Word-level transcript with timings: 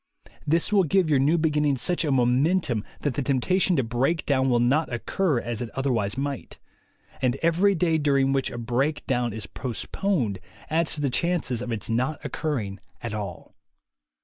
This 0.47 0.73
will 0.73 0.83
give 0.83 1.11
your 1.11 1.19
new 1.19 1.37
beginning 1.37 1.77
such 1.77 2.03
a 2.03 2.11
momentum 2.11 2.83
that 3.01 3.13
the 3.13 3.21
temptation 3.21 3.75
to 3.75 3.83
break 3.83 4.25
down 4.25 4.49
will 4.49 4.59
not 4.59 4.91
occur 4.91 5.39
as 5.39 5.61
it 5.61 5.69
other 5.75 5.91
wise 5.93 6.17
might; 6.17 6.57
and 7.21 7.35
every 7.43 7.75
day 7.75 7.99
during 7.99 8.33
which 8.33 8.49
a 8.49 8.57
break 8.57 9.05
down 9.05 9.31
is 9.31 9.45
postponed 9.45 10.39
adds 10.71 10.95
to 10.95 11.01
the 11.01 11.11
chances 11.11 11.61
of 11.61 11.71
its 11.71 11.87
not 11.87 12.19
occurring 12.25 12.79
at 13.03 13.13
all." 13.13 13.53